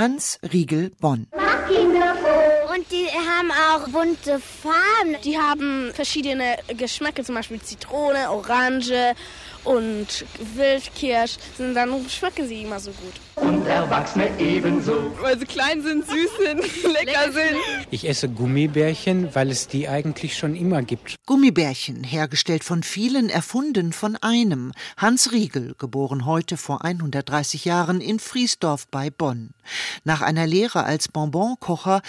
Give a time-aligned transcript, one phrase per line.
[0.00, 1.26] Hans Riegel Bonn.
[2.72, 5.20] Und die haben auch bunte Farben.
[5.24, 9.16] Die haben verschiedene Geschmäcke, zum Beispiel Zitrone, Orange
[9.64, 10.24] und
[10.54, 11.36] Wildkirsch.
[11.58, 13.14] Und dann schmecken sie immer so gut.
[13.34, 15.12] Und Erwachsene ebenso.
[15.20, 17.56] Weil sie klein sind, süß sind, lecker sind.
[17.90, 21.16] Ich esse Gummibärchen, weil es die eigentlich schon immer gibt.
[21.26, 24.72] Gummibärchen, hergestellt von vielen, erfunden von einem.
[24.96, 29.50] Hans Riegel, geboren heute vor 130 Jahren in Friesdorf bei Bonn.
[30.04, 32.02] Nach einer Lehre als Bonbonkocher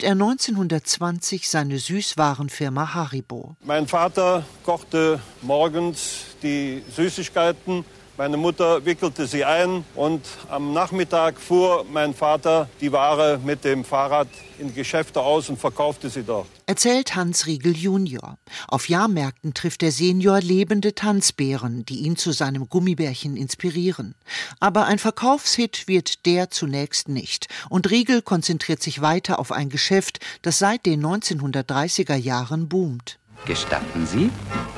[0.00, 3.54] gründet er 1920 seine Süßwarenfirma Haribo.
[3.64, 7.84] Mein Vater kochte morgens die Süßigkeiten.
[8.16, 13.84] Meine Mutter wickelte sie ein und am Nachmittag fuhr mein Vater die Ware mit dem
[13.84, 14.28] Fahrrad
[14.58, 16.46] in Geschäfte aus und verkaufte sie dort.
[16.66, 18.36] Erzählt Hans Riegel Junior.
[18.68, 24.14] Auf Jahrmärkten trifft der Senior lebende Tanzbären, die ihn zu seinem Gummibärchen inspirieren.
[24.60, 27.48] Aber ein Verkaufshit wird der zunächst nicht.
[27.70, 33.18] Und Riegel konzentriert sich weiter auf ein Geschäft, das seit den 1930er Jahren boomt.
[33.46, 34.30] Gestatten Sie?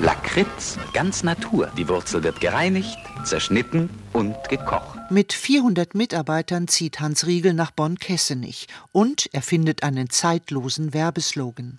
[0.00, 1.70] Lakritz, ganz Natur.
[1.76, 4.98] Die Wurzel wird gereinigt, zerschnitten und gekocht.
[5.10, 11.78] Mit 400 Mitarbeitern zieht Hans Riegel nach Bonn-Kessenich und er findet einen zeitlosen Werbeslogan.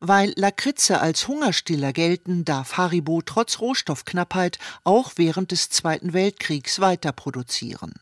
[0.00, 7.12] Weil Lakritze als Hungerstiller gelten, darf Haribo trotz Rohstoffknappheit auch während des Zweiten Weltkriegs weiter
[7.12, 7.94] produzieren.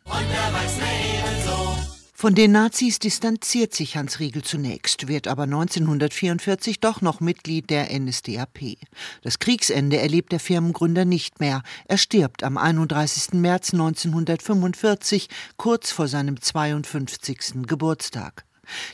[2.24, 7.90] Von den Nazis distanziert sich Hans Riegel zunächst, wird aber 1944 doch noch Mitglied der
[7.92, 8.78] NSDAP.
[9.20, 11.62] Das Kriegsende erlebt der Firmengründer nicht mehr.
[11.86, 13.34] Er stirbt am 31.
[13.34, 17.66] März 1945, kurz vor seinem 52.
[17.66, 18.46] Geburtstag.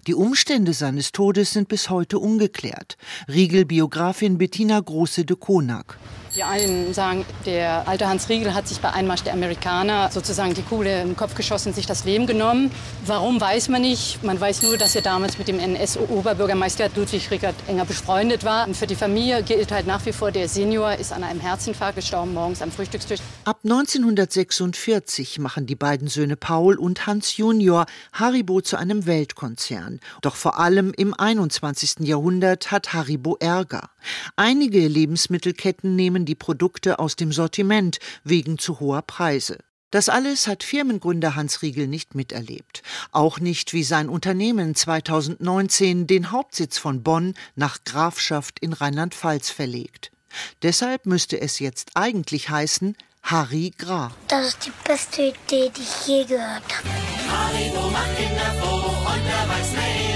[0.08, 2.96] Die Umstände seines Todes sind bis heute ungeklärt.
[3.28, 6.00] Riegel-Biografin Bettina Große de Konak.
[6.36, 10.62] Die einen sagen, der alte Hans Riegel hat sich bei Einmarsch der Amerikaner sozusagen die
[10.62, 12.70] Kuhle im Kopf geschossen, sich das Leben genommen.
[13.04, 14.22] Warum weiß man nicht.
[14.22, 18.68] Man weiß nur, dass er damals mit dem NS-Oberbürgermeister Ludwig Rickert enger befreundet war.
[18.68, 21.96] Und für die Familie gilt halt nach wie vor, der Senior ist an einem Herzinfarkt
[21.96, 23.18] gestorben morgens am Frühstückstisch.
[23.44, 29.98] Ab 1946 machen die beiden Söhne Paul und Hans Junior Haribo zu einem Weltkonzern.
[30.22, 32.06] Doch vor allem im 21.
[32.06, 33.90] Jahrhundert hat Haribo Ärger.
[34.36, 39.58] Einige Lebensmittelketten nehmen die Produkte aus dem Sortiment wegen zu hoher Preise.
[39.90, 42.82] Das alles hat Firmengründer Hans Riegel nicht miterlebt.
[43.10, 50.12] Auch nicht, wie sein Unternehmen 2019 den Hauptsitz von Bonn nach Grafschaft in Rheinland-Pfalz verlegt.
[50.62, 54.12] Deshalb müsste es jetzt eigentlich heißen Harry Graf.
[54.28, 56.88] Das ist die beste Idee, die ich je gehört habe.
[57.28, 60.09] Haribo macht Kinder froh und wer weiß nicht.